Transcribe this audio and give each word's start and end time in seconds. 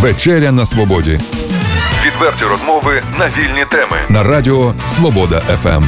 Вечеря 0.00 0.52
на 0.52 0.66
свободі. 0.66 1.20
Відверті 2.06 2.44
розмови 2.44 3.02
на 3.18 3.26
вільні 3.28 3.64
теми. 3.70 3.96
На 4.08 4.22
радіо 4.22 4.74
Свобода 4.84 5.40
ФМ. 5.40 5.84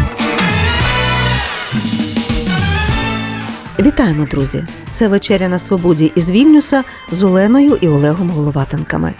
Вітаємо, 3.80 4.26
друзі! 4.30 4.64
Це 4.90 5.08
вечеря 5.08 5.48
на 5.48 5.58
свободі 5.58 6.12
із 6.14 6.30
Вільнюса 6.30 6.84
з 7.12 7.22
Оленою 7.22 7.78
і 7.80 7.88
Олегом 7.88 8.30
Головатенками. 8.30 9.14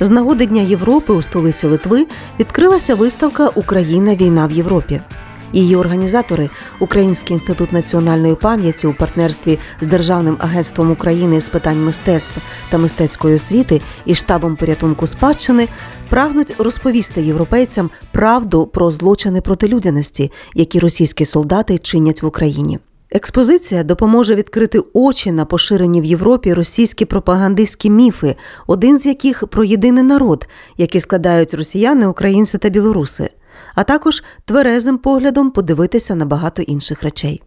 З 0.00 0.10
нагоди 0.10 0.46
Дня 0.46 0.62
Європи 0.62 1.12
у 1.12 1.22
столиці 1.22 1.66
Литви 1.66 2.06
відкрилася 2.40 2.94
виставка 2.94 3.48
Україна 3.54 4.14
війна 4.14 4.46
в 4.46 4.52
Європі. 4.52 5.00
Її 5.52 5.76
організатори 5.76 6.50
Український 6.78 7.34
інститут 7.34 7.72
національної 7.72 8.34
пам'яті 8.34 8.86
у 8.86 8.92
партнерстві 8.92 9.58
з 9.80 9.86
Державним 9.86 10.36
агентством 10.38 10.90
України 10.90 11.40
з 11.40 11.48
питань 11.48 11.84
мистецтв 11.84 12.40
та 12.70 12.78
мистецької 12.78 13.34
освіти 13.34 13.80
і 14.06 14.14
штабом 14.14 14.56
порятунку 14.56 15.06
спадщини 15.06 15.68
прагнуть 16.08 16.54
розповісти 16.58 17.22
європейцям 17.22 17.90
правду 18.12 18.66
про 18.66 18.90
злочини 18.90 19.40
проти 19.40 19.68
людяності, 19.68 20.32
які 20.54 20.78
російські 20.78 21.24
солдати 21.24 21.78
чинять 21.78 22.22
в 22.22 22.26
Україні. 22.26 22.78
Експозиція 23.10 23.84
допоможе 23.84 24.34
відкрити 24.34 24.80
очі 24.92 25.32
на 25.32 25.44
поширені 25.44 26.00
в 26.00 26.04
Європі 26.04 26.54
російські 26.54 27.04
пропагандистські 27.04 27.90
міфи, 27.90 28.36
один 28.66 28.98
з 28.98 29.06
яких 29.06 29.46
про 29.46 29.64
єдиний 29.64 30.04
народ, 30.04 30.48
який 30.76 31.00
складають 31.00 31.54
росіяни, 31.54 32.06
українці 32.06 32.58
та 32.58 32.68
білоруси, 32.68 33.30
а 33.74 33.84
також 33.84 34.22
тверезим 34.44 34.98
поглядом 34.98 35.50
подивитися 35.50 36.14
на 36.14 36.24
багато 36.24 36.62
інших 36.62 37.02
речей. 37.02 37.42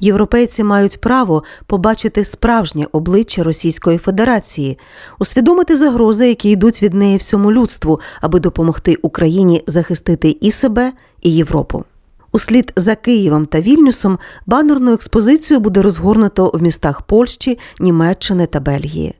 Європейці 0.00 0.64
мають 0.64 1.00
право 1.00 1.42
побачити 1.66 2.24
справжнє 2.24 2.86
обличчя 2.92 3.42
Російської 3.42 3.98
Федерації, 3.98 4.78
усвідомити 5.18 5.76
загрози, 5.76 6.28
які 6.28 6.50
йдуть 6.50 6.82
від 6.82 6.94
неї 6.94 7.16
всьому 7.16 7.52
людству, 7.52 8.00
аби 8.20 8.40
допомогти 8.40 8.96
Україні 9.02 9.62
захистити 9.66 10.36
і 10.40 10.50
себе, 10.50 10.92
і 11.22 11.34
Європу. 11.34 11.84
Услід 12.32 12.72
за 12.76 12.94
Києвом 12.94 13.46
та 13.46 13.60
Вільнюсом 13.60 14.18
банерну 14.46 14.92
експозицію 14.92 15.60
буде 15.60 15.82
розгорнуто 15.82 16.50
в 16.54 16.62
містах 16.62 17.02
Польщі, 17.02 17.58
Німеччини 17.80 18.46
та 18.46 18.60
Бельгії. 18.60 19.14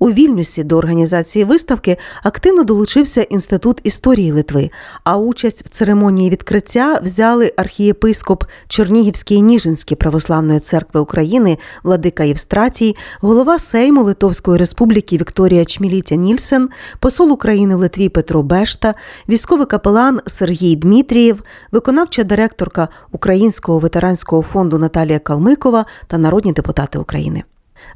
У 0.00 0.10
Вільнюсі 0.10 0.64
до 0.64 0.76
організації 0.76 1.44
виставки 1.44 1.96
активно 2.22 2.64
долучився 2.64 3.22
Інститут 3.22 3.80
історії 3.84 4.32
Литви, 4.32 4.70
а 5.04 5.16
участь 5.16 5.64
в 5.64 5.68
церемонії 5.68 6.30
відкриття 6.30 7.00
взяли 7.02 7.52
архієпископ 7.56 8.44
Чернігівської 8.68 9.42
Ніжинської 9.42 9.96
православної 9.96 10.60
церкви 10.60 11.00
України 11.00 11.58
Владика 11.82 12.24
Євстратій, 12.24 12.96
голова 13.20 13.58
Сейму 13.58 14.02
Литовської 14.02 14.58
Республіки 14.58 15.16
Вікторія 15.16 15.64
Чмілітя 15.64 16.14
Нільсен, 16.14 16.68
посол 17.00 17.32
України 17.32 17.74
Литві 17.74 18.08
Петро 18.08 18.42
Бешта, 18.42 18.94
військовий 19.28 19.66
капелан 19.66 20.20
Сергій 20.26 20.76
Дмитрієв, 20.76 21.42
виконавча 21.72 22.24
директорка 22.24 22.88
Українського 23.12 23.78
ветеранського 23.78 24.42
фонду 24.42 24.78
Наталія 24.78 25.18
Калмикова 25.18 25.84
та 26.06 26.18
народні 26.18 26.52
депутати 26.52 26.98
України. 26.98 27.42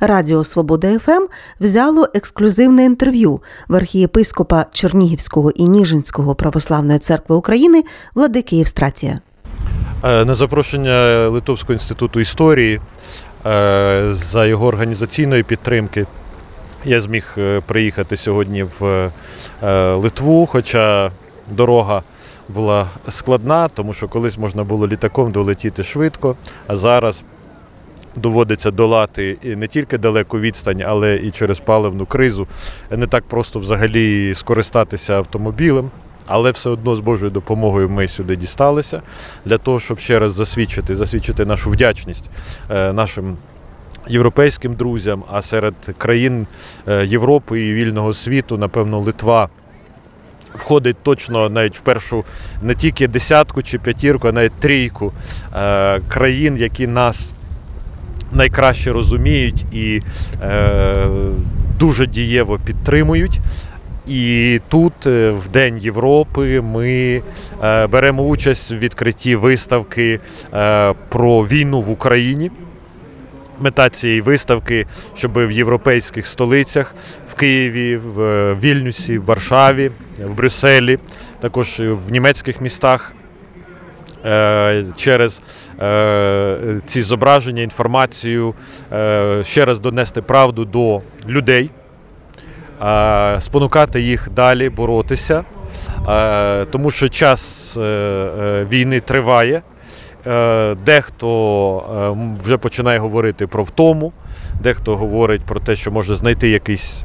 Радіо 0.00 0.44
Свобода 0.44 0.98
ФМ 0.98 1.26
взяло 1.60 2.08
ексклюзивне 2.14 2.84
інтерв'ю 2.84 3.40
в 3.68 3.76
архієпископа 3.76 4.66
Чернігівського 4.72 5.50
і 5.50 5.68
Ніжинського 5.68 6.34
православної 6.34 6.98
церкви 6.98 7.36
України 7.36 7.84
Владики 8.14 8.56
Євстратія. 8.56 9.20
Е, 10.04 10.24
на 10.24 10.34
запрошення 10.34 11.28
Литовського 11.28 11.72
інституту 11.72 12.20
історії 12.20 12.80
е, 13.46 14.08
за 14.12 14.46
його 14.46 14.66
організаційної 14.66 15.42
підтримки 15.42 16.06
я 16.84 17.00
зміг 17.00 17.24
е, 17.38 17.60
приїхати 17.66 18.16
сьогодні 18.16 18.66
в 18.80 19.10
Литву, 19.96 20.46
хоча 20.46 21.10
дорога 21.50 22.02
була 22.48 22.86
складна, 23.08 23.68
тому 23.68 23.92
що 23.92 24.08
колись 24.08 24.38
можна 24.38 24.64
було 24.64 24.88
літаком 24.88 25.30
долетіти 25.30 25.84
швидко, 25.84 26.36
а 26.66 26.76
зараз 26.76 27.24
доводиться 28.16 28.70
долати 28.70 29.38
не 29.44 29.66
тільки 29.66 29.98
далеку 29.98 30.40
відстань, 30.40 30.82
але 30.86 31.16
і 31.16 31.30
через 31.30 31.60
паливну 31.60 32.06
кризу. 32.06 32.46
Не 32.90 33.06
так 33.06 33.24
просто 33.24 33.58
взагалі 33.58 34.34
скористатися 34.34 35.14
автомобілем. 35.14 35.90
Але 36.26 36.50
все 36.50 36.70
одно 36.70 36.96
з 36.96 37.00
Божою 37.00 37.30
допомогою 37.30 37.88
ми 37.88 38.08
сюди 38.08 38.36
дісталися 38.36 39.02
для 39.44 39.58
того, 39.58 39.80
щоб 39.80 39.98
ще 39.98 40.18
раз 40.18 40.34
засвідчити, 40.34 40.94
засвідчити 40.94 41.44
нашу 41.44 41.70
вдячність 41.70 42.30
е, 42.70 42.92
нашим 42.92 43.36
європейським 44.08 44.74
друзям, 44.74 45.24
а 45.30 45.42
серед 45.42 45.74
країн 45.98 46.46
е, 46.88 47.06
Європи 47.06 47.60
і 47.60 47.74
вільного 47.74 48.14
світу, 48.14 48.58
напевно, 48.58 49.00
Литва. 49.00 49.48
Входить 50.54 50.96
точно 51.02 51.48
навіть 51.48 51.78
в 51.78 51.80
першу 51.80 52.24
не 52.62 52.74
тільки 52.74 53.08
десятку 53.08 53.62
чи 53.62 53.78
п'ятірку, 53.78 54.28
а 54.28 54.32
навіть 54.32 54.52
трійку 54.52 55.12
е, 55.54 56.00
країн, 56.08 56.56
які 56.56 56.86
нас 56.86 57.32
найкраще 58.34 58.92
розуміють 58.92 59.64
і 59.72 60.02
е, 60.42 61.06
дуже 61.78 62.06
дієво 62.06 62.58
підтримують. 62.64 63.40
І 64.06 64.60
тут, 64.68 65.06
е, 65.06 65.30
в 65.30 65.48
День 65.48 65.78
Європи, 65.78 66.60
ми 66.60 67.22
е, 67.62 67.86
беремо 67.86 68.22
участь 68.22 68.70
в 68.70 68.74
відкритті 68.74 69.36
виставки 69.36 70.20
е, 70.54 70.94
про 71.08 71.46
війну 71.46 71.82
в 71.82 71.90
Україні. 71.90 72.50
Мета 73.60 73.90
цієї 73.90 74.20
виставки, 74.20 74.86
щоб 75.14 75.32
в 75.46 75.50
європейських 75.50 76.26
столицях 76.26 76.94
в 77.30 77.34
Києві, 77.34 77.96
в 77.96 78.54
Вільнюсі, 78.54 79.18
в 79.18 79.24
Варшаві, 79.24 79.90
в 80.24 80.34
Брюсселі, 80.34 80.98
також 81.40 81.80
в 81.80 82.12
німецьких 82.12 82.60
містах 82.60 83.14
Е, 83.21 83.21
через 84.96 85.42
е, 85.80 86.80
ці 86.86 87.02
зображення, 87.02 87.62
інформацію, 87.62 88.54
е, 88.92 89.44
ще 89.44 89.64
раз 89.64 89.80
донести 89.80 90.22
правду 90.22 90.64
до 90.64 91.00
людей, 91.28 91.70
спонукати 93.38 94.00
їх 94.00 94.30
далі 94.30 94.68
боротися, 94.68 95.44
тому 96.70 96.90
що 96.90 97.08
час 97.08 97.76
війни 98.70 99.00
триває. 99.00 99.62
Дехто 100.86 102.36
вже 102.44 102.56
починає 102.56 102.98
говорити 102.98 103.46
про 103.46 103.64
втому, 103.64 104.12
дехто 104.62 104.96
говорить 104.96 105.42
про 105.42 105.60
те, 105.60 105.76
що 105.76 105.90
може 105.90 106.14
знайти 106.14 106.48
якийсь 106.48 107.04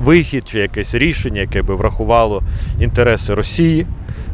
вихід 0.00 0.48
чи 0.48 0.58
якесь 0.58 0.94
рішення, 0.94 1.40
яке 1.40 1.62
би 1.62 1.74
врахувало 1.74 2.42
інтереси 2.80 3.34
Росії. 3.34 3.86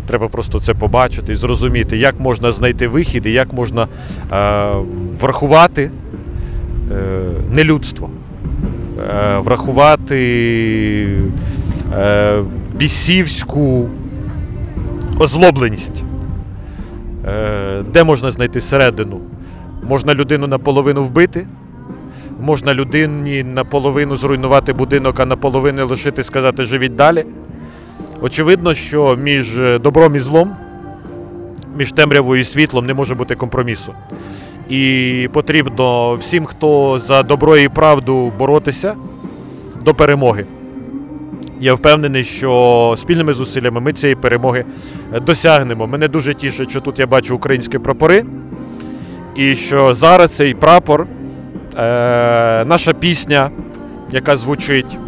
Треба 0.06 0.28
просто 0.28 0.60
це 0.60 0.74
побачити 0.74 1.32
і 1.32 1.34
зрозуміти, 1.34 1.96
як 1.96 2.20
можна 2.20 2.52
знайти 2.52 2.88
вихід 2.88 3.26
і 3.26 3.32
як 3.32 3.52
можна 3.52 3.82
е, 3.82 3.86
врахувати 5.20 5.90
е, 6.92 7.00
нелюдство, 7.54 8.10
е, 8.98 9.38
врахувати 9.38 10.18
е, 11.98 12.42
бісівську 12.76 13.88
озлобленість, 15.18 16.04
е, 17.26 17.82
де 17.92 18.04
можна 18.04 18.30
знайти 18.30 18.60
середину. 18.60 19.20
Можна 19.88 20.14
людину 20.14 20.46
наполовину 20.46 21.02
вбити, 21.02 21.46
можна 22.40 22.74
людині 22.74 23.42
наполовину 23.42 24.16
зруйнувати 24.16 24.72
будинок, 24.72 25.20
а 25.20 25.26
наполовину 25.26 25.86
лишити 25.86 26.22
сказати 26.22 26.64
живіть 26.64 26.96
далі. 26.96 27.24
Очевидно, 28.24 28.74
що 28.74 29.16
між 29.16 29.58
е, 29.58 29.78
добром 29.78 30.16
і 30.16 30.18
злом, 30.18 30.56
між 31.76 31.92
темрявою 31.92 32.40
і 32.40 32.44
світлом 32.44 32.86
не 32.86 32.94
може 32.94 33.14
бути 33.14 33.34
компромісу. 33.34 33.94
І 34.68 35.28
потрібно 35.32 36.14
всім, 36.14 36.44
хто 36.44 36.98
за 36.98 37.22
добро 37.22 37.56
і 37.56 37.68
правду 37.68 38.32
боротися 38.38 38.94
до 39.84 39.94
перемоги. 39.94 40.46
Я 41.60 41.74
впевнений, 41.74 42.24
що 42.24 42.94
спільними 42.98 43.32
зусиллями 43.32 43.80
ми 43.80 43.92
цієї 43.92 44.16
перемоги 44.16 44.64
е, 45.14 45.20
досягнемо. 45.20 45.86
Мене 45.86 46.08
дуже 46.08 46.34
тішить, 46.34 46.70
що 46.70 46.80
тут 46.80 46.98
я 46.98 47.06
бачу 47.06 47.36
українські 47.36 47.78
прапори, 47.78 48.24
і 49.36 49.54
що 49.54 49.94
зараз 49.94 50.30
цей 50.30 50.54
прапор, 50.54 51.02
е, 51.02 51.06
наша 52.64 52.92
пісня, 52.92 53.50
яка 54.10 54.36
звучить 54.36 54.98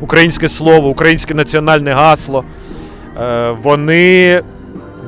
українське 0.00 0.48
слово, 0.48 0.88
українське 0.88 1.34
національне 1.34 1.92
гасло. 1.92 2.44
Е, 3.20 3.50
вони 3.62 4.42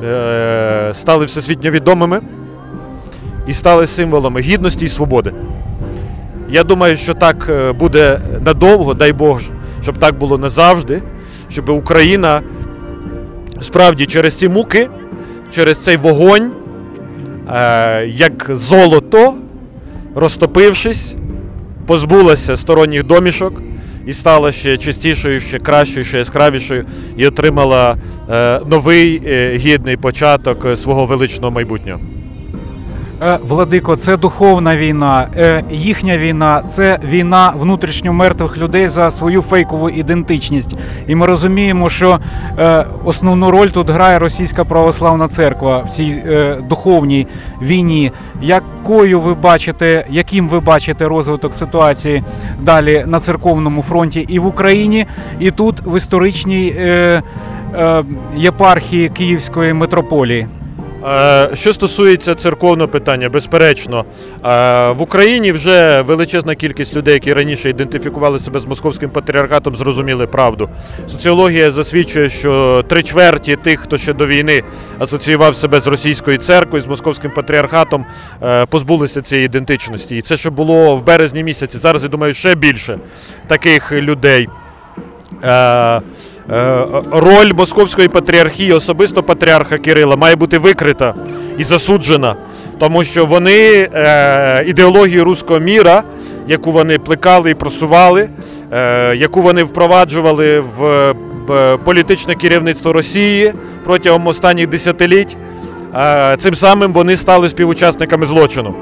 е, 0.05 0.91
стали 0.93 1.25
всесвітньо 1.25 1.71
відомими 1.71 2.21
і 3.47 3.53
стали 3.53 3.87
символами 3.87 4.41
гідності 4.41 4.85
і 4.85 4.89
свободи. 4.89 5.33
Я 6.51 6.65
думаю, 6.65 6.97
що 6.97 7.15
так 7.15 7.47
е, 7.51 7.73
буде 7.73 8.21
надовго, 8.45 8.95
дай 8.95 9.13
Бог, 9.13 9.41
щоб 9.83 9.99
так 9.99 10.19
було 10.19 10.39
назавжди, 10.39 11.03
щоб 11.49 11.69
Україна 11.69 12.41
справді 13.61 14.07
через 14.07 14.35
ці 14.35 14.49
муки, 14.49 14.89
через 15.55 15.79
цей 15.79 15.97
вогонь, 15.97 16.53
як 18.07 18.51
золото, 18.51 19.35
розтопившись, 20.15 21.15
позбулася 21.87 22.57
сторонніх 22.57 23.05
домішок 23.05 23.63
і 24.07 24.13
стала 24.13 24.53
ще 24.53 24.79
чистішою, 24.79 25.41
ще 25.41 25.59
кращою, 25.59 26.05
ще 26.05 26.19
яскравішою, 26.19 26.85
і 27.17 27.27
отримала 27.27 27.97
е, 28.31 28.61
новий 28.67 29.23
е, 29.27 29.57
гідний 29.57 29.97
початок 29.97 30.65
е, 30.65 30.77
свого 30.77 31.07
величного 31.07 31.51
майбутнього. 31.51 32.01
Е, 33.23 33.39
Владико, 33.43 33.97
це 33.97 34.17
духовна 34.17 34.77
війна. 34.77 35.29
Е, 35.37 35.65
Їхня 35.71 36.19
війна 36.19 36.63
це 36.63 36.99
війна 37.05 37.53
внутрішньо 37.57 38.13
мертвих 38.13 38.59
людей 38.59 38.89
за 38.89 39.11
свою 39.11 39.43
фейкову 39.43 39.91
ідентичність. 39.91 40.77
І 41.07 41.15
ми 41.15 41.27
розуміємо, 41.27 41.91
що 41.91 42.19
е, 42.59 42.87
основну 43.05 43.51
роль 43.51 43.69
тут 43.69 43.91
грає 43.91 44.19
Російська 44.19 44.65
православна 44.65 45.29
церква 45.29 45.79
в 45.79 45.89
цій 45.89 46.23
духовній 46.69 47.27
війні. 47.63 48.13
Якою 48.43 49.21
ви 49.21 49.35
бачите, 49.35 50.07
яким 50.11 50.49
ви 50.49 50.61
бачите 50.61 51.09
розвиток 51.09 51.55
ситуації 51.55 52.23
далі 52.61 53.05
на 53.07 53.21
церковному 53.21 53.83
фронті 53.83 54.27
і 54.29 54.39
в 54.39 54.47
Україні, 54.47 55.07
і 55.39 55.51
тут 55.51 55.83
в 55.87 55.97
історичній 55.97 56.75
єпархії 58.37 59.09
Київської 59.09 59.73
митрополії? 59.73 60.47
Е, 61.07 61.51
Що 61.55 61.73
стосується 61.73 62.35
церковного 62.35 62.89
питання, 62.89 63.29
безперечно, 63.29 64.05
е, 64.45 64.91
в 64.91 65.03
Україні 65.03 65.53
вже 65.53 66.01
величезна 66.03 66.55
кількість 66.55 66.95
людей, 66.95 67.15
які 67.15 67.33
раніше 67.33 67.71
ідентифікували 67.71 68.39
себе 68.39 68.61
з 68.61 68.65
московським 68.65 69.11
патріархатом, 69.11 69.77
зрозуміли 69.77 70.27
правду. 70.27 70.69
Соціологія 71.09 71.71
засвідчує, 71.71 72.31
що 72.31 72.85
три 72.89 73.03
чверті 73.03 73.57
тих, 73.57 73.81
хто 73.81 73.99
ще 73.99 74.13
до 74.13 74.27
війни 74.27 74.63
асоціював 74.99 75.57
себе 75.57 75.81
з 75.81 75.87
російською 75.87 76.39
церквою, 76.39 76.83
з 76.83 76.87
московським 76.87 77.31
патріархатом, 77.31 78.07
е, 78.43 78.67
позбулися 78.67 79.23
цієї 79.23 79.47
ідентичності. 79.47 80.17
І 80.17 80.23
це 80.23 80.37
ще 80.37 80.51
було 80.51 80.97
в 80.97 81.05
березні 81.05 81.43
місяці. 81.43 81.79
Зараз 81.79 82.03
я 82.03 82.09
думаю, 82.09 82.35
ще 82.35 82.55
більше 82.55 82.99
таких 83.49 83.93
людей. 83.93 84.49
Е, 86.53 86.57
е, 86.57 86.87
Роль 87.13 87.53
московської 87.55 88.09
патріархії, 88.09 88.73
особисто 88.73 89.23
патріарха 89.23 89.79
Кирила, 89.79 90.17
має 90.17 90.37
бути 90.37 90.59
викрита 90.59 91.15
і 91.59 91.65
засуджена, 91.65 92.35
тому 92.79 93.05
що 93.05 93.27
вони 93.27 93.89
е, 93.95 94.65
ідеологію 94.67 95.25
руського 95.25 95.61
міра, 95.61 96.03
яку 96.49 96.73
вони 96.73 96.99
плекали 96.99 97.51
і 97.51 97.55
просували, 97.55 98.29
яку 99.15 99.43
вони 99.43 99.63
впроваджували 99.63 100.61
в 100.61 101.15
політичне 101.85 102.35
керівництво 102.35 102.93
Росії 102.93 103.53
протягом 103.85 104.27
останніх 104.27 104.69
десятиліть, 104.69 105.37
цим 106.39 106.55
самим 106.55 106.93
вони 106.93 107.17
стали 107.17 107.49
співучасниками 107.49 108.27
злочину. 108.27 108.75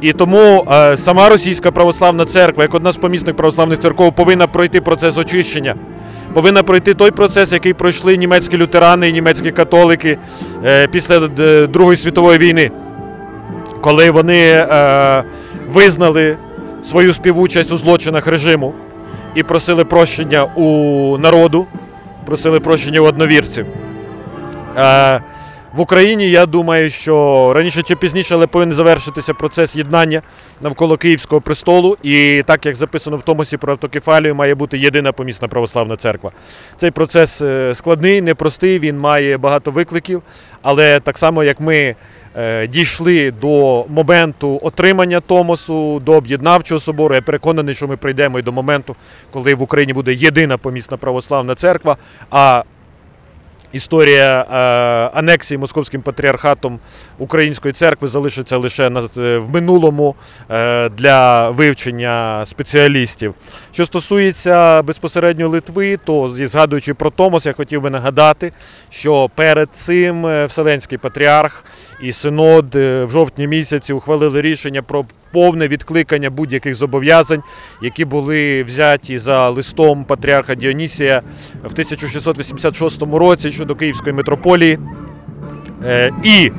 І 0.00 0.12
тому 0.12 0.66
сама 0.96 1.28
Російська 1.28 1.70
православна 1.70 2.24
церква, 2.24 2.64
як 2.64 2.74
одна 2.74 2.92
з 2.92 2.96
помісних 2.96 3.36
православних 3.36 3.78
церков, 3.78 4.14
повинна 4.14 4.46
пройти 4.46 4.80
процес 4.80 5.18
очищення. 5.18 5.74
Повинна 6.34 6.62
пройти 6.62 6.94
той 6.94 7.10
процес, 7.10 7.52
який 7.52 7.72
пройшли 7.72 8.16
німецькі 8.16 8.56
лютерани 8.56 9.08
і 9.08 9.12
німецькі 9.12 9.50
католики 9.50 10.18
е, 10.64 10.86
після 10.86 11.28
е, 11.38 11.66
Другої 11.66 11.96
світової 11.96 12.38
війни, 12.38 12.70
коли 13.80 14.10
вони 14.10 14.40
е, 14.40 15.24
визнали 15.72 16.36
свою 16.84 17.12
співучасть 17.12 17.72
у 17.72 17.76
злочинах 17.76 18.26
режиму 18.26 18.72
і 19.34 19.42
просили 19.42 19.84
прощення 19.84 20.44
у 20.44 21.18
народу, 21.18 21.66
просили 22.24 22.60
прощення 22.60 23.00
у 23.00 23.04
одновірців. 23.04 23.66
В 25.76 25.80
Україні 25.80 26.30
я 26.30 26.46
думаю, 26.46 26.90
що 26.90 27.52
раніше 27.56 27.82
чи 27.82 27.96
пізніше, 27.96 28.34
але 28.34 28.46
повинен 28.46 28.74
завершитися 28.74 29.34
процес 29.34 29.76
єднання 29.76 30.22
навколо 30.62 30.96
Київського 30.96 31.40
престолу. 31.40 31.96
І 32.02 32.42
так 32.46 32.66
як 32.66 32.74
записано 32.74 33.16
в 33.16 33.22
Томосі 33.22 33.56
про 33.56 33.72
автокефалію, 33.72 34.34
має 34.34 34.54
бути 34.54 34.78
єдина 34.78 35.12
помісна 35.12 35.48
православна 35.48 35.96
церква. 35.96 36.30
Цей 36.76 36.90
процес 36.90 37.42
е, 37.42 37.74
складний, 37.74 38.20
непростий, 38.20 38.78
він 38.78 38.98
має 38.98 39.38
багато 39.38 39.70
викликів, 39.70 40.22
але 40.62 41.00
так 41.00 41.18
само 41.18 41.44
як 41.44 41.60
ми. 41.60 41.94
е, 42.36 42.66
Дійшли 42.66 43.30
до 43.30 43.84
моменту 43.88 44.60
отримання 44.62 45.20
Томосу, 45.20 46.00
до 46.00 46.12
об'єднавчого 46.12 46.80
собору. 46.80 47.14
Я 47.14 47.22
переконаний, 47.22 47.74
що 47.74 47.88
ми 47.88 47.96
прийдемо 47.96 48.38
і 48.38 48.42
до 48.42 48.52
моменту, 48.52 48.96
коли 49.32 49.54
в 49.54 49.62
Україні 49.62 49.92
буде 49.92 50.14
єдина 50.14 50.58
помісна 50.58 50.96
православна 50.96 51.54
церква. 51.54 51.96
А 52.30 52.62
історія 53.74 54.40
е, 54.40 55.18
анексії 55.18 55.58
московським 55.58 56.02
патріархатом 56.02 56.78
Української 57.18 57.74
церкви 57.74 58.08
залишиться 58.08 58.56
лише 58.56 58.90
на, 58.90 59.00
е, 59.00 59.38
в 59.38 59.50
минулому 59.50 60.14
е, 60.50 60.88
для 60.88 61.50
вивчення 61.50 62.44
спеціалістів. 62.46 63.34
Що 63.72 63.86
стосується 63.86 64.82
безпосередньо 64.82 65.48
Литви, 65.48 65.98
то 66.04 66.28
згадуючи 66.28 66.94
про 66.94 67.10
Томос, 67.10 67.46
я 67.46 67.52
хотів 67.52 67.80
би 67.80 67.90
нагадати, 67.90 68.52
що 68.90 69.30
перед 69.34 69.70
цим 69.72 70.46
Вселенський 70.46 70.98
патріарх 70.98 71.64
і 72.02 72.12
синод 72.12 72.76
е, 72.76 73.04
в 73.04 73.10
жовтні 73.10 73.46
місяці 73.46 73.92
ухвалили 73.92 74.42
рішення 74.42 74.82
про 74.82 75.04
повне 75.32 75.68
відкликання 75.68 76.30
будь-яких 76.30 76.74
зобов'язань, 76.74 77.42
які 77.82 78.04
були 78.04 78.62
взяті 78.62 79.18
за 79.18 79.48
листом 79.48 80.04
патріарха 80.04 80.54
Діонісія 80.54 81.22
в 81.62 81.72
1686 81.72 83.02
році 83.02 83.50
щодо 83.50 83.74
Київської 83.74 84.14
митрополії. 84.14 84.78
Е, 85.84 86.10
І 86.24 86.50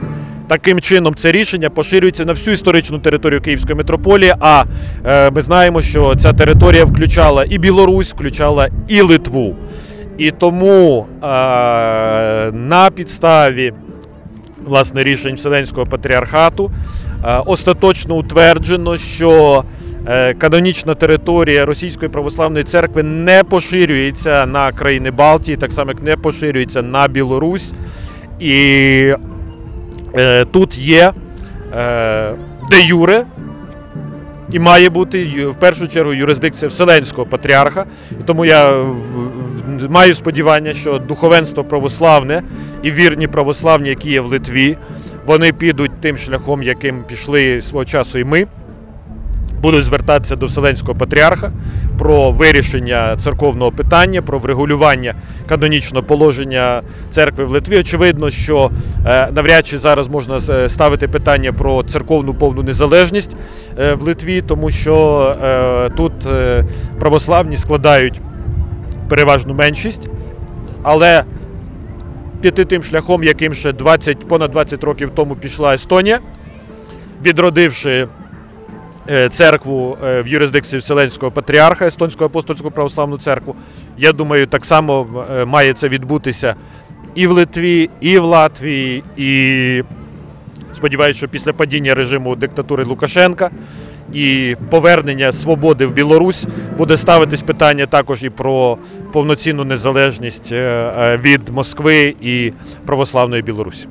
таким 0.48 0.80
чином 0.80 1.16
це 1.16 1.32
рішення 1.32 1.70
поширюється 1.70 2.26
на 2.26 2.34
всю 2.34 2.54
історичну 2.54 3.00
територію 3.00 3.42
Київської 3.42 3.76
митрополії. 3.76 4.34
А 4.40 4.64
е, 5.06 5.32
ми 5.32 5.42
знаємо, 5.42 5.82
що 5.82 6.16
ця 6.16 6.34
територія 6.34 6.86
включала 6.86 7.46
і 7.50 7.58
Білорусь, 7.58 8.14
включала 8.14 8.70
і 8.88 9.02
Литву. 9.02 9.56
І 10.18 10.32
тому 10.32 11.06
е, 11.24 11.26
на 12.52 12.90
підставі 12.96 13.74
власне 14.66 15.04
рішень 15.04 15.36
Вселенського 15.36 15.86
патріархату 15.86 16.72
е, 17.26 17.42
остаточно 17.46 18.16
утверджено, 18.16 18.98
що 18.98 19.64
е, 20.08 20.34
канонічна 20.34 20.96
територія 20.96 21.66
Російської 21.66 22.12
православної 22.12 22.64
церкви 22.64 23.04
не 23.04 23.44
поширюється 23.44 24.46
на 24.46 24.72
країни 24.72 25.12
Балтії, 25.12 25.58
так 25.58 25.72
само 25.72 25.92
як 25.92 26.04
не 26.04 26.16
поширюється 26.16 26.82
на 26.82 27.08
Білорусь. 27.08 27.74
І 28.40 29.14
е, 30.16 30.46
тут 30.46 30.78
є 30.78 31.12
де 32.72 32.82
юре. 32.86 33.26
І 34.52 34.60
має 34.60 34.90
бути 34.90 35.48
в 35.48 35.56
першу 35.56 35.88
чергу 35.88 36.14
юрисдикція 36.14 36.70
Вселенського 36.70 37.28
патріарха. 37.28 37.86
Тому 38.26 38.46
я 38.46 38.86
маю 39.90 40.14
сподівання, 40.14 40.74
що 40.74 41.00
духовенство 41.00 41.64
православне 41.64 42.44
і 42.84 42.92
вірні 42.92 43.28
православні, 43.28 43.90
які 43.90 44.10
є 44.10 44.22
в 44.22 44.26
Литві, 44.26 44.78
вони 45.26 45.54
підуть 45.54 46.02
тим 46.02 46.18
шляхом, 46.18 46.64
яким 46.64 47.04
пішли 47.04 47.62
свого 47.62 47.86
часу 47.86 48.20
і 48.20 48.24
ми. 48.24 48.48
Будуть 49.62 49.84
звертатися 49.84 50.36
до 50.36 50.46
Вселенського 50.46 50.98
патріарха 50.98 51.52
про 51.98 52.32
вирішення 52.32 53.18
церковного 53.18 53.72
питання, 53.72 54.22
про 54.22 54.40
врегулювання 54.40 55.14
канонічного 55.48 56.06
положення 56.06 56.82
церкви 57.10 57.46
в 57.46 57.50
Литві. 57.50 57.80
Очевидно, 57.80 58.30
що 58.30 58.72
е, 59.06 59.32
навряд 59.32 59.68
чи 59.68 59.78
зараз 59.78 60.08
можна 60.08 60.40
ставити 60.70 61.08
питання 61.08 61.54
про 61.54 61.84
церковну 61.84 62.34
повну 62.34 62.64
незалежність 62.64 63.36
е, 63.80 63.94
в 63.94 64.02
Литві, 64.02 64.42
тому 64.42 64.70
що 64.70 65.36
е, 65.44 65.90
тут 65.90 66.14
е, 66.26 66.66
православні 67.00 67.58
складають 67.58 68.22
переважну 69.10 69.54
меншість, 69.54 70.10
але 70.84 71.24
піти 72.42 72.66
тим 72.66 72.84
шляхом, 72.84 73.24
яким 73.24 73.54
ще 73.54 73.74
20, 73.74 74.28
понад 74.28 74.52
20 74.52 74.84
років 74.84 75.12
тому 75.16 75.36
пішла 75.36 75.74
Естонія, 75.74 76.20
відродивши 77.26 78.08
е, 79.10 79.30
церкву 79.30 79.98
е, 80.04 80.22
в 80.22 80.28
юрисдикції 80.28 80.80
Вселенського 80.80 81.32
патріарха, 81.32 81.88
Естонську 81.88 82.24
апостольську 82.24 82.72
православну 82.72 83.18
церкву. 83.18 83.56
Я 83.98 84.12
думаю, 84.12 84.48
так 84.48 84.66
само 84.66 85.08
е, 85.32 85.46
має 85.46 85.74
це 85.74 85.90
відбутися 85.90 86.56
і 87.16 87.28
в 87.28 87.32
Литві, 87.32 87.90
і 88.02 88.20
в 88.20 88.24
Латвії, 88.24 89.04
і 89.18 89.84
сподіваюся, 90.74 91.18
що 91.18 91.28
після 91.28 91.54
падіння 91.54 91.96
режиму 91.96 92.36
диктатури 92.36 92.84
Лукашенка 92.84 93.50
і 94.14 94.56
повернення 94.70 95.32
свободи 95.32 95.86
в 95.86 95.92
Білорусь 95.92 96.46
буде 96.78 96.98
ставитись 96.98 97.42
питання 97.42 97.86
також 97.86 98.24
і 98.24 98.30
про 98.30 98.78
повноцінну 99.12 99.64
незалежність 99.64 100.52
е, 100.52 100.56
е, 100.56 101.18
від 101.18 101.50
Москви 101.50 102.16
і 102.22 102.52
православної 102.86 103.42
Білорусі. 103.42 103.88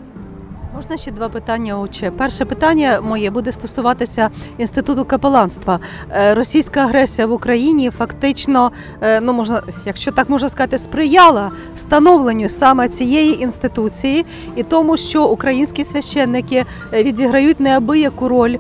Можна 0.74 0.96
ще 0.96 1.10
два 1.10 1.28
питання, 1.28 1.78
отче. 1.78 2.10
Перше 2.10 2.44
питання 2.44 3.00
моє 3.00 3.30
буде 3.30 3.52
стосуватися 3.52 4.30
інституту 4.58 5.04
капеланства. 5.04 5.80
Е, 6.10 6.34
Російська 6.34 6.80
агресія 6.80 7.26
в 7.26 7.32
Україні 7.32 7.90
фактично, 7.90 8.72
е, 9.00 9.20
ну 9.20 9.32
можна, 9.32 9.62
якщо 9.86 10.12
так 10.12 10.30
можна 10.30 10.48
сказати, 10.48 10.78
сприяла 10.78 11.50
становленню 11.74 12.48
саме 12.48 12.88
цієї 12.88 13.42
інституції 13.42 14.26
і 14.56 14.62
тому, 14.62 14.96
що 14.96 15.24
українські 15.24 15.84
священники 15.84 16.64
е, 16.92 17.02
відіграють 17.02 17.60
неабияку 17.60 18.28
роль 18.28 18.56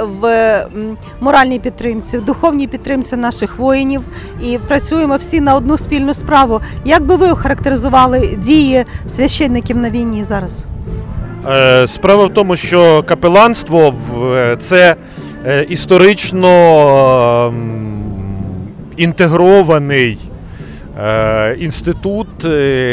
в 0.00 0.66
моральній 1.20 1.58
підтримці, 1.58 2.18
в 2.18 2.24
духовній 2.24 2.66
підтримці 2.66 3.16
наших 3.16 3.58
воїнів 3.58 4.02
і 4.42 4.58
працюємо 4.58 5.16
всі 5.16 5.40
на 5.40 5.54
одну 5.54 5.76
спільну 5.76 6.14
справу. 6.14 6.60
Як 6.84 7.06
би 7.06 7.16
ви 7.16 7.30
охарактеризували 7.30 8.36
дії 8.38 8.84
священників 9.06 9.76
на 9.76 9.90
війні 9.90 10.24
зараз? 10.24 10.64
Е, 11.48 11.86
Справа 11.86 12.26
в 12.26 12.34
тому, 12.34 12.56
що 12.56 13.02
капеланство 13.02 13.94
е, 14.36 14.56
це 14.56 14.96
е, 15.46 15.66
історично 15.68 16.48
ем, 17.48 18.04
інтегрований 18.96 20.18
інститут, 21.58 22.44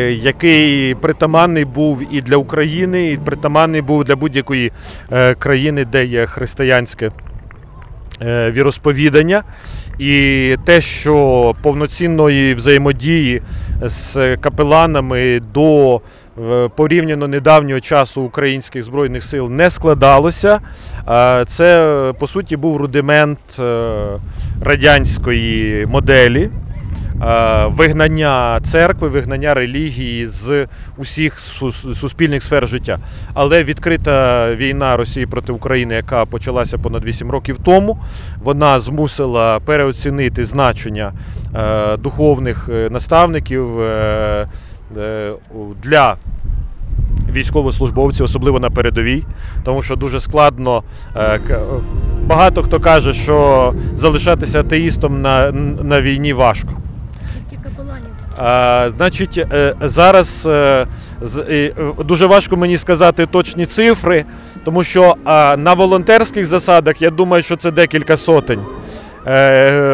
який 0.09 0.95
притаманний 0.95 1.65
був 1.65 2.01
і 2.11 2.21
для 2.21 2.37
України, 2.37 3.11
і 3.11 3.17
притаманний 3.17 3.81
був 3.81 4.03
для 4.03 4.15
будь-якої 4.15 4.71
країни, 5.39 5.85
де 5.85 6.05
є 6.05 6.25
християнське 6.25 7.11
віросповідання. 8.25 9.43
І 9.99 10.55
те, 10.65 10.81
що 10.81 11.55
повноцінної 11.61 12.53
взаємодії 12.55 13.41
з 13.81 14.37
капеланами 14.37 15.41
до 15.53 15.95
е, 15.95 16.69
порівняно 16.75 17.27
недавнього 17.27 17.79
часу 17.79 18.21
українських 18.21 18.83
збройних 18.83 19.23
сил 19.23 19.49
не 19.49 19.69
складалося. 19.69 20.59
Е, 21.09 21.45
Це 21.45 21.85
е, 22.09 22.13
по 22.13 22.27
суті 22.27 22.57
був 22.57 22.77
рудимент 22.77 23.39
е, 23.59 23.93
радянської 24.61 25.85
моделі. 25.85 26.49
Е, 27.21 27.65
Вигнання 27.67 28.59
церкви, 28.63 29.07
вигнання 29.07 29.53
релігії 29.53 30.27
з 30.27 30.67
усіх 30.97 31.39
суспільних 31.95 32.43
сфер 32.43 32.67
життя. 32.67 32.99
Але 33.33 33.63
відкрита 33.63 34.47
війна 34.55 34.97
Росії 34.97 35.25
проти 35.25 35.51
України, 35.51 35.95
яка 35.95 36.25
почалася 36.25 36.77
понад 36.77 37.03
8 37.05 37.31
років 37.31 37.57
тому, 37.63 37.97
вона 38.43 38.79
змусила 38.79 39.59
переоцінити 39.59 40.45
значення 40.45 41.13
е, 41.55 41.97
духовних 41.97 42.69
е, 42.73 42.89
наставників 42.89 43.67
для 45.83 46.15
військовослужбовців, 47.31 48.25
особливо 48.25 48.59
на 48.59 48.69
передовій, 48.69 49.23
тому 49.63 49.81
що 49.81 49.95
дуже 49.95 50.19
складно. 50.19 50.83
Багато 52.25 52.63
хто 52.63 52.79
каже, 52.79 53.13
що 53.13 53.73
залишатися 53.95 54.59
атеїстом 54.59 55.21
на, 55.21 55.51
на 55.83 56.01
війні 56.01 56.33
важко. 56.33 56.80
Значить, 58.97 59.37
е, 59.37 59.75
зараз 59.81 60.45
е, 60.45 60.87
е, 61.49 61.73
дуже 62.05 62.25
важко 62.25 62.57
мені 62.57 62.77
сказати 62.77 63.25
точні 63.25 63.65
цифри, 63.65 64.25
тому 64.65 64.83
що 64.83 65.15
на 65.57 65.73
волонтерських 65.73 66.45
засадах 66.45 67.01
я 67.01 67.09
думаю, 67.09 67.43
що 67.43 67.55
це 67.55 67.71
декілька 67.71 68.17
сотень. 68.17 68.61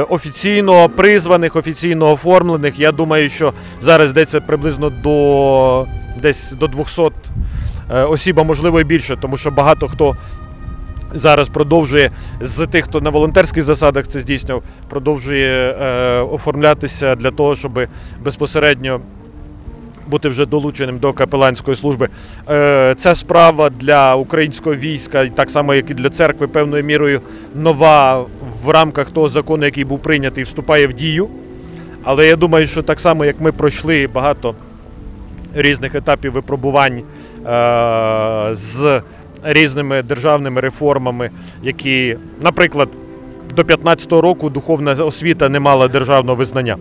Офіційно 0.10 0.90
призваних, 0.90 1.56
офіційно 1.56 2.12
оформлених. 2.12 2.80
Я 2.80 2.92
думаю, 2.92 3.30
що 3.30 3.54
зараз 3.82 4.10
йдеться 4.10 4.42
приблизно 4.42 4.90
до 4.90 5.86
десь 6.22 6.52
до 6.52 6.68
200 6.68 7.02
е, 7.92 8.04
осіб, 8.04 8.40
а 8.40 8.44
можливо 8.44 8.82
і 8.82 8.84
більше, 8.84 9.18
тому 9.22 9.38
що 9.38 9.52
багато 9.52 9.88
хто 9.88 10.18
зараз 11.14 11.50
продовжує 11.50 12.12
з 12.42 12.68
тих, 12.68 12.86
хто 12.86 13.02
на 13.02 13.10
волонтерських 13.10 13.64
засадах 13.64 14.08
це 14.08 14.20
здійснював, 14.20 14.64
продовжує 14.90 15.72
е, 15.72 16.20
оформлятися 16.20 17.16
для 17.16 17.32
того, 17.32 17.56
щоб 17.56 17.80
безпосередньо 18.24 19.02
бути 20.08 20.30
вже 20.30 20.46
долученим 20.46 21.00
до 21.00 21.14
капеланської 21.14 21.78
служби. 21.78 22.10
Е, 22.50 22.96
Ця 22.98 23.16
справа 23.16 23.70
для 23.70 24.16
українського 24.16 24.76
війська, 24.76 25.28
так 25.28 25.50
само 25.50 25.74
як 25.74 25.90
і 25.90 25.94
для 25.94 26.10
церкви, 26.10 26.48
певною 26.48 26.84
мірою 26.84 27.22
нова 27.56 28.26
в 28.64 28.70
рамках 28.70 29.10
того 29.12 29.30
закону, 29.30 29.66
який 29.66 29.84
був 29.84 30.00
прийнятий, 30.00 30.44
вступає 30.44 30.88
в 30.88 30.94
дію. 30.94 31.28
Але 32.04 32.28
я 32.28 32.36
думаю, 32.36 32.68
що 32.68 32.84
так 32.84 33.00
само, 33.00 33.26
як 33.26 33.42
ми 33.42 33.52
пройшли 33.52 34.08
багато 34.08 34.56
різних 35.54 35.96
етапів 35.96 36.32
випробувань 36.32 36.98
е, 36.98 37.04
з 38.56 39.02
різними 39.54 40.02
державними 40.02 40.62
реформами, 40.62 41.30
які, 41.64 42.18
наприклад, 42.42 42.90
до 43.56 43.62
15-го 43.62 44.22
року 44.22 44.50
духовна 44.50 44.92
освіта 44.92 45.50
не 45.50 45.60
мала 45.60 45.88
державного 45.88 46.36
визнання. 46.36 46.78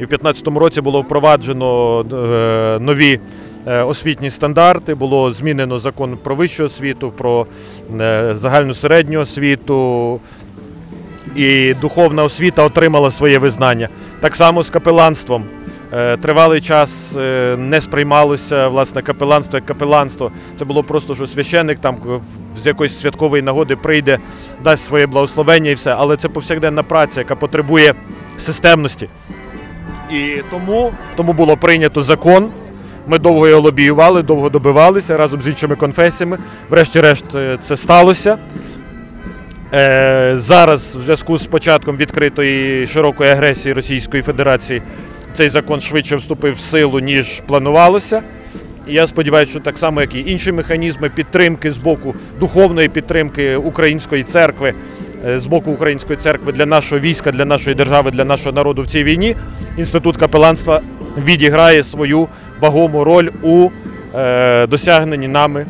І 0.00 0.04
в 0.04 0.08
15-му 0.08 0.58
році 0.58 0.80
було 0.80 1.00
впроваджено 1.00 2.00
е, 2.00 2.78
нові 2.80 3.20
е, 3.66 3.82
освітні 3.82 4.30
стандарти, 4.30 4.94
було 4.94 5.32
змінено 5.32 5.78
закон 5.78 6.18
про 6.22 6.34
вищу 6.34 6.64
освіту, 6.64 7.10
про 7.10 7.46
е, 8.00 8.34
загальну 8.34 8.74
середню 8.74 9.20
освіту, 9.20 10.20
і 11.36 11.74
духовна 11.74 12.24
освіта 12.24 12.64
отримала 12.64 13.10
своє 13.10 13.38
визнання. 13.38 13.88
Так 14.20 14.36
само 14.36 14.62
з 14.62 14.70
капеланством. 14.70 15.44
Е, 15.92 16.16
Тривалий 16.16 16.60
час 16.60 17.16
е, 17.16 17.56
не 17.58 17.80
сприймалося 17.80 18.68
власне 18.68 19.02
капеланство 19.02 19.56
як 19.56 19.66
капеланство. 19.66 20.32
Це 20.56 20.64
було 20.64 20.82
просто, 20.82 21.14
що 21.14 21.26
священник 21.26 21.78
там 21.78 21.96
з 22.62 22.66
якоїсь 22.66 23.00
святкової 23.00 23.42
нагоди 23.42 23.76
прийде, 23.76 24.18
дасть 24.64 24.84
своє 24.84 25.06
благословення 25.06 25.70
і 25.70 25.74
все. 25.74 25.94
Але 25.98 26.16
це 26.16 26.28
повсякденна 26.28 26.82
праця, 26.82 27.20
яка 27.20 27.36
потребує 27.36 27.94
системності. 28.36 29.08
І 30.10 30.42
тому, 30.50 30.92
тому 31.16 31.32
було 31.32 31.56
прийнято 31.56 32.02
закон. 32.02 32.50
Ми 33.06 33.18
довго 33.18 33.48
його 33.48 33.60
лобіювали, 33.60 34.22
довго 34.22 34.48
добивалися 34.48 35.16
разом 35.16 35.42
з 35.42 35.48
іншими 35.48 35.76
конфесіями. 35.76 36.38
Врешті-решт 36.70 37.34
е, 37.34 37.58
це 37.60 37.76
сталося. 37.76 38.38
Зараз, 40.34 40.96
в 40.96 41.02
зв'язку 41.02 41.38
з 41.38 41.46
початком 41.46 41.96
відкритої 41.96 42.86
широкої 42.86 43.30
агресії 43.30 43.72
Російської 43.72 44.22
Федерації, 44.22 44.82
цей 45.38 45.48
закон 45.48 45.80
швидше 45.80 46.16
вступив 46.16 46.54
в 46.54 46.58
силу, 46.58 47.00
ніж 47.00 47.42
планувалося. 47.46 48.22
І 48.88 48.94
я 48.94 49.06
сподіваюся, 49.06 49.50
що 49.50 49.60
так 49.60 49.78
само, 49.78 50.00
як 50.00 50.14
і 50.14 50.24
інші 50.26 50.52
механізми 50.52 51.08
підтримки 51.08 51.72
з 51.72 51.78
боку 51.78 52.14
духовної 52.40 52.88
підтримки 52.88 53.56
української 53.56 54.22
церкви, 54.22 54.74
е, 55.26 55.38
з 55.38 55.46
боку 55.46 55.70
української 55.70 56.18
церкви 56.18 56.52
для 56.52 56.66
нашого 56.66 57.00
війська, 57.00 57.32
для 57.32 57.44
нашої 57.44 57.76
держави, 57.76 58.10
для 58.10 58.24
нашого 58.24 58.52
народу 58.52 58.82
в 58.82 58.86
цій 58.86 59.04
війні, 59.04 59.36
інститут 59.76 60.16
капеланства 60.16 60.80
відіграє 61.24 61.82
свою 61.82 62.28
вагому 62.60 63.04
роль 63.04 63.30
у 63.42 63.70
е, 64.14 64.66
досягненні 64.66 65.28
нами 65.28 65.66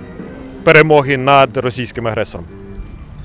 перемоги 0.64 1.16
над 1.16 1.56
російським 1.56 2.06
агресором. 2.06 2.57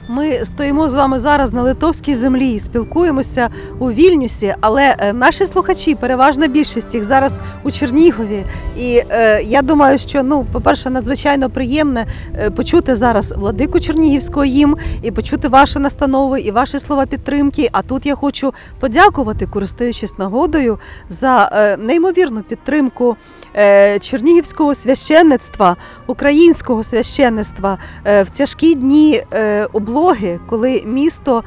Ми 0.08 0.46
стоїмо 0.46 0.90
з 0.90 0.94
вами 0.94 1.20
зараз 1.20 1.54
на 1.54 1.62
литовській 1.62 2.14
землі, 2.14 2.60
спілкуємося 2.60 3.50
у 3.80 3.92
Вільнюсі, 3.92 4.56
але 4.62 4.96
е, 5.00 5.14
наші 5.14 5.46
слухачі, 5.46 5.96
переважна 5.96 6.48
більшість 6.48 6.94
їх 6.94 7.04
зараз 7.04 7.42
у 7.64 7.72
Чернігові. 7.72 8.46
І 8.78 9.02
е, 9.10 9.44
я 9.44 9.62
думаю, 9.62 10.00
що 10.00 10.24
ну, 10.24 10.46
по-перше, 10.52 10.90
надзвичайно 10.90 11.50
приємне 11.50 12.08
е, 12.36 12.50
почути 12.50 12.96
зараз 12.96 13.34
владику 13.38 13.80
Чернігівського 13.80 14.46
їм 14.46 14.78
і 15.04 15.12
почути 15.12 15.48
ваші 15.48 15.80
настанови 15.80 16.42
і 16.42 16.52
ваші 16.52 16.80
слова 16.80 17.06
підтримки. 17.06 17.70
А 17.72 17.82
тут 17.82 18.06
я 18.06 18.16
хочу 18.16 18.54
подякувати, 18.80 19.46
користуючись 19.48 20.18
нагодою, 20.18 20.80
за 21.10 21.50
е, 21.54 21.78
неймовірну 21.78 22.42
підтримку 22.42 23.18
е, 23.56 24.00
чернігівського 24.00 24.76
священництва, 24.76 25.76
українського 26.08 26.84
священництва 26.84 27.78
е, 28.06 28.24
в 28.24 28.30
тяжкі 28.30 28.76
дні 28.76 29.24
е, 29.34 29.68
облоги, 29.74 29.94
коли 30.50 30.84
місто 30.86 31.44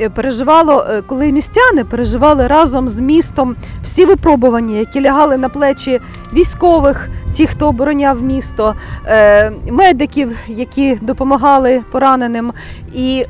е, 0.00 0.10
переживало, 0.10 0.86
е, 0.90 1.02
коли 1.02 1.32
містяни 1.32 1.84
переживали 1.84 2.46
разом 2.46 2.88
з 2.88 3.00
містом 3.00 3.56
всі 3.82 4.04
випробування, 4.04 4.76
які 4.76 5.00
лягали 5.00 5.36
на 5.36 5.48
плечі 5.48 6.00
військових, 6.32 7.08
ті, 7.32 7.46
хто 7.46 7.68
обороняв 7.68 8.22
місто, 8.22 8.74
е, 9.06 9.52
медиків, 9.70 10.36
які 10.48 10.94
допомагали 10.94 11.82
пораненим, 11.90 12.52
і 12.94 13.24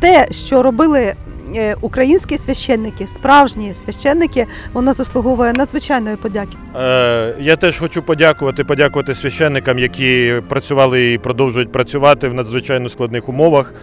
те, 0.00 0.26
що 0.30 0.62
робили. 0.62 1.14
Е, 1.54 1.76
Українські 1.80 2.38
священники, 2.38 3.06
справжні 3.06 3.74
священники, 3.74 4.46
воно 4.72 4.92
заслуговує 4.92 5.52
надзвичайної 5.52 6.16
подяки. 6.16 6.56
Е, 6.76 7.34
Я 7.40 7.56
теж 7.56 7.78
хочу 7.78 8.02
подякувати, 8.02 8.64
подякувати 8.64 9.14
священникам, 9.14 9.78
які 9.78 10.34
працювали 10.48 11.12
і 11.12 11.18
продовжують 11.18 11.72
працювати 11.72 12.28
в 12.28 12.34
надзвичайно 12.34 12.88
складних 12.88 13.28
умовах, 13.28 13.74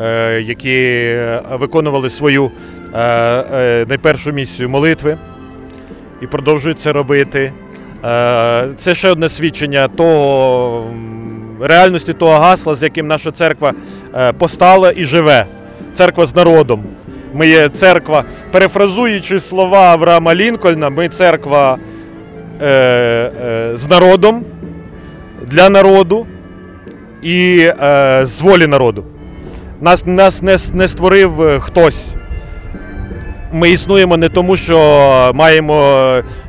е, 0.00 0.40
які 0.40 1.16
виконували 1.50 2.10
свою 2.10 2.50
найпершу 3.88 4.32
місію 4.32 4.68
молитви 4.68 5.18
і 6.22 6.26
продовжують 6.26 6.80
це 6.80 6.92
робити. 6.92 7.52
Це 8.76 8.94
ще 8.94 9.10
одне 9.10 9.28
свідчення 9.28 9.88
того, 9.88 10.90
реальності 11.60 12.12
того 12.12 12.32
гасла, 12.38 12.74
з 12.74 12.82
яким 12.82 13.06
наша 13.06 13.32
церква 13.32 13.72
постала 14.38 14.92
і 14.96 15.04
живе. 15.04 15.46
Церква 15.94 16.26
з 16.26 16.34
народом. 16.34 16.84
Ми 17.34 17.48
є 17.48 17.68
церква, 17.68 18.24
перефразуючи 18.50 19.40
слова 19.40 19.78
Авраама 19.78 20.34
Лінкольна, 20.34 20.90
ми 20.90 21.08
церква 21.08 21.78
е, 22.60 22.66
е, 22.66 23.70
з 23.74 23.90
народом, 23.90 24.44
для 25.46 25.68
народу 25.68 26.26
і 27.22 27.70
е, 27.82 28.20
з 28.26 28.40
волі 28.40 28.66
народу. 28.66 29.04
Нас, 29.80 30.06
нас 30.06 30.42
не, 30.42 30.56
не 30.74 30.88
створив 30.88 31.42
е, 31.42 31.60
хтось. 31.60 32.14
Ми 33.52 33.70
існуємо 33.70 34.16
не 34.16 34.28
тому, 34.28 34.56
що 34.56 34.78
маємо 35.34 35.82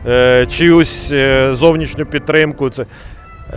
е, 0.07 0.45
чиюсь 0.45 1.11
е, 1.11 1.49
зовнішню 1.53 2.05
підтримку. 2.05 2.69
Це, 2.69 2.85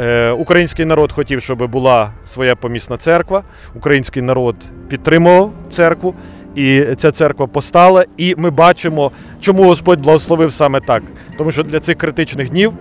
е, 0.00 0.30
український 0.30 0.84
народ 0.84 1.12
хотів, 1.12 1.42
щоб 1.42 1.70
була 1.70 2.10
своя 2.24 2.56
помісна 2.56 2.96
церква. 2.96 3.42
Український 3.74 4.22
народ 4.22 4.56
підтримував 4.88 5.52
церкву, 5.70 6.14
і 6.54 6.84
ця 6.96 7.10
церква 7.10 7.46
постала. 7.46 8.04
І 8.16 8.34
ми 8.38 8.50
бачимо, 8.50 9.10
чому 9.40 9.64
Господь 9.64 10.00
благословив 10.00 10.52
саме 10.52 10.80
так. 10.80 11.02
Тому 11.38 11.52
що 11.52 11.62
для 11.62 11.80
цих 11.80 11.96
критичних 11.96 12.50
днів 12.50 12.72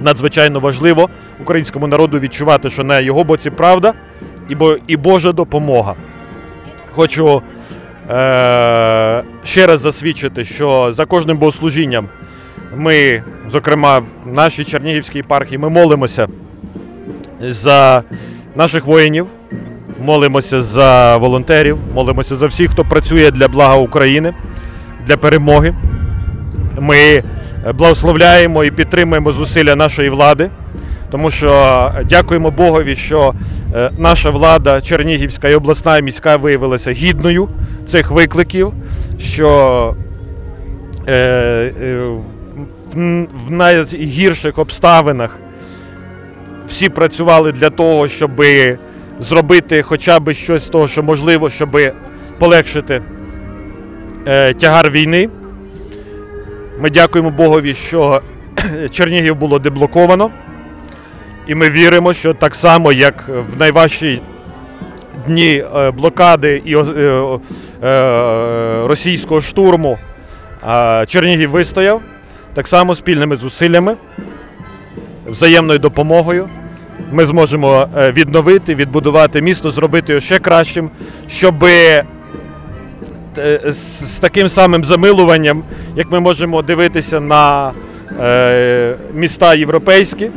надзвичайно 0.00 0.60
важливо 0.60 1.08
українському 1.40 1.86
народу 1.86 2.18
відчувати, 2.18 2.70
що 2.70 2.84
на 2.84 3.00
його 3.00 3.24
боці 3.24 3.50
правда 3.50 3.94
і, 4.48 4.54
бо, 4.54 4.76
і 4.86 4.96
Божа 4.96 5.32
допомога. 5.32 5.94
Хочу 6.94 7.42
е, 8.10 9.22
ще 9.44 9.66
раз 9.66 9.80
засвідчити, 9.80 10.44
що 10.44 10.92
за 10.92 11.06
кожним 11.06 11.38
богослужінням 11.38 12.08
ми, 12.76 13.22
зокрема, 13.52 13.98
в 13.98 14.06
нашій 14.24 14.64
Чернігівській 14.64 15.18
єпархії, 15.18 15.58
ми 15.58 15.68
молимося 15.68 16.28
за 17.40 18.02
наших 18.56 18.86
воїнів, 18.86 19.26
молимося 20.00 20.62
за 20.62 21.16
волонтерів, 21.16 21.78
молимося 21.94 22.36
за 22.36 22.46
всіх, 22.46 22.70
хто 22.70 22.84
працює 22.84 23.30
для 23.30 23.48
блага 23.48 23.76
України, 23.76 24.34
для 25.06 25.16
перемоги. 25.16 25.74
Ми 26.78 27.22
благословляємо 27.74 28.64
і 28.64 28.70
підтримуємо 28.70 29.32
зусилля 29.32 29.76
нашої 29.76 30.10
влади, 30.10 30.50
тому 31.10 31.30
що 31.30 31.92
дякуємо 32.08 32.50
Богові, 32.50 32.96
що 32.96 33.34
е, 33.74 33.90
наша 33.98 34.30
влада 34.30 34.80
Чернігівська 34.80 35.48
і 35.48 35.54
обласна 35.54 35.98
і 35.98 36.02
міська 36.02 36.36
виявилася 36.36 36.92
гідною 36.92 37.48
цих 37.86 38.10
викликів, 38.10 38.72
що 39.18 39.94
е, 41.08 41.12
е, 41.14 42.10
в, 42.94 43.50
найгірших 43.50 44.58
обставинах 44.58 45.38
всі 46.68 46.88
працювали 46.88 47.52
для 47.52 47.70
того, 47.70 48.08
щоб 48.08 48.30
зробити 49.20 49.82
хоча 49.82 50.20
б 50.20 50.34
щось 50.34 50.64
з 50.64 50.68
того, 50.68 50.88
що 50.88 51.02
можливо, 51.02 51.50
щоб 51.50 51.78
полегшити 52.38 53.02
е, 54.26 54.54
тягар 54.54 54.90
війни. 54.90 55.28
Ми 56.80 56.90
дякуємо 56.90 57.30
Богові, 57.30 57.74
що 57.74 58.22
Чернігів 58.90 59.36
було 59.36 59.58
деблоковано. 59.58 60.30
І 61.46 61.54
ми 61.54 61.70
віримо, 61.70 62.12
що 62.12 62.34
так 62.34 62.54
само, 62.54 62.92
як 62.92 63.28
в 63.28 63.58
найважчі 63.58 64.20
дні 65.26 65.64
е, 65.76 65.90
блокади 65.90 66.62
і 66.64 66.76
е, 66.76 66.78
е, 67.84 68.86
російського 68.86 69.40
штурму 69.40 69.98
Чернігів 71.06 71.50
вистояв, 71.50 72.02
так 72.54 72.68
само 72.68 72.94
спільними 72.94 73.36
зусиллями, 73.36 73.96
взаємною 75.26 75.78
допомогою. 75.78 76.48
Ми 77.12 77.26
зможемо 77.26 77.88
е, 77.96 78.12
відновити, 78.12 78.74
відбудувати 78.74 79.42
місто, 79.42 79.70
зробити 79.70 80.12
його 80.12 80.20
ще 80.20 80.38
кращим, 80.38 80.90
щоб 81.28 81.64
з, 83.64 83.76
з 84.14 84.18
таким 84.18 84.48
самим 84.48 84.84
замилуванням, 84.84 85.62
як 85.96 86.10
ми 86.10 86.20
можемо 86.20 86.62
дивитися 86.62 87.20
на 87.20 87.72
е, 88.20 88.94
міста 89.14 89.54
європейські, 89.54 90.30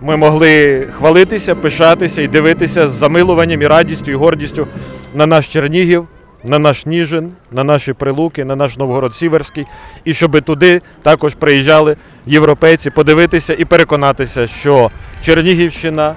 ми 0.00 0.16
могли 0.16 0.80
хвалитися, 0.98 1.54
пишатися 1.54 2.22
і 2.22 2.28
дивитися 2.28 2.88
з 2.88 2.92
замилуванням 2.92 3.62
і 3.62 3.66
радістю 3.66 4.10
і 4.10 4.14
гордістю 4.14 4.66
на 5.14 5.26
наш 5.26 5.48
Чернігів, 5.48 6.08
на 6.44 6.58
наш 6.58 6.86
Ніжин, 6.86 7.32
на 7.52 7.64
наші 7.64 7.92
Прилуки, 7.92 8.44
на 8.44 8.56
наш 8.56 8.76
Новгород 8.76 9.14
Сіверський, 9.14 9.66
і 10.04 10.14
щоб 10.14 10.42
туди 10.42 10.82
також 11.02 11.34
приїжджали 11.34 11.96
європейці 12.26 12.90
подивитися 12.90 13.54
і 13.54 13.64
переконатися, 13.64 14.46
що 14.46 14.90
Чернігівщина, 15.22 16.14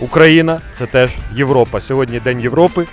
Україна 0.00 0.60
це 0.74 0.86
теж 0.86 1.10
Європа. 1.34 1.80
Сьогодні 1.80 2.20
День 2.20 2.40
Європи. 2.40 2.86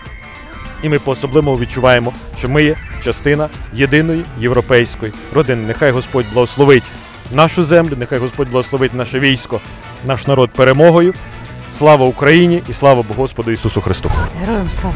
І 0.84 0.90
ми 0.90 1.00
по-особливому 1.00 1.58
відчуваємо, 1.58 2.14
що 2.38 2.50
ми 2.50 2.64
є 2.64 2.76
частина 3.04 3.50
єдиної 3.74 4.26
європейської 4.40 5.12
родини. 5.34 5.64
Нехай 5.68 5.92
Господь 5.92 6.26
благословить 6.34 6.84
нашу 7.32 7.64
землю, 7.64 7.96
нехай 7.98 8.20
Господь 8.20 8.50
благословить 8.50 8.94
наше 8.94 9.20
військо, 9.20 9.62
наш 10.06 10.28
народ 10.28 10.52
перемогою. 10.52 11.14
Слава 11.78 12.06
Україні 12.06 12.62
і 12.70 12.74
слава 12.74 13.04
Господу 13.18 13.52
Ісусу 13.52 13.82
Христу! 13.82 14.12
Героям 14.40 14.70
слава! 14.70 14.96